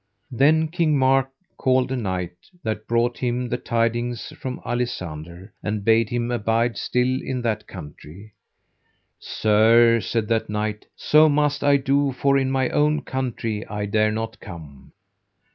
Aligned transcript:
Then 0.31 0.67
King 0.67 0.97
Mark 0.97 1.29
called 1.57 1.91
a 1.91 1.95
knight 1.95 2.33
that 2.63 2.87
brought 2.87 3.19
him 3.19 3.49
the 3.49 3.57
tidings 3.59 4.29
from 4.31 4.59
Alisander, 4.65 5.51
and 5.61 5.85
bade 5.85 6.09
him 6.09 6.31
abide 6.31 6.75
still 6.75 7.21
in 7.21 7.43
that 7.43 7.67
country. 7.67 8.33
Sir, 9.19 9.99
said 9.99 10.27
that 10.29 10.49
knight, 10.49 10.87
so 10.95 11.29
must 11.29 11.63
I 11.63 11.77
do, 11.77 12.13
for 12.13 12.35
in 12.39 12.49
my 12.49 12.69
own 12.69 13.03
country 13.03 13.63
I 13.67 13.85
dare 13.85 14.11
not 14.11 14.39
come. 14.39 14.91